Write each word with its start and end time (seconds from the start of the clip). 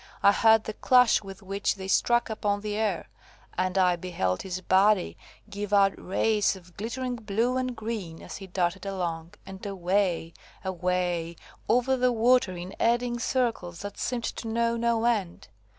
I 0.23 0.31
heard 0.31 0.63
the 0.63 0.73
clash 0.73 1.21
with 1.21 1.43
which 1.43 1.75
they 1.75 1.87
struck 1.87 2.27
upon 2.27 2.61
the 2.61 2.75
air; 2.75 3.07
and 3.55 3.77
I 3.77 3.95
beheld 3.97 4.41
his 4.41 4.59
body 4.59 5.15
give 5.47 5.73
out 5.73 5.93
rays 5.95 6.55
of 6.55 6.75
glittering 6.75 7.17
blue 7.17 7.55
and 7.55 7.75
green 7.75 8.19
as 8.23 8.37
he 8.37 8.47
darted 8.47 8.87
along, 8.87 9.35
and 9.45 9.63
away, 9.63 10.33
away, 10.65 11.35
over 11.69 11.95
the 11.97 12.11
water 12.11 12.57
in 12.57 12.75
eddying 12.79 13.19
circles 13.19 13.81
that 13.81 13.99
seemed 13.99 14.23
to 14.23 14.47
know 14.47 14.75
no 14.75 15.05
end. 15.05 15.49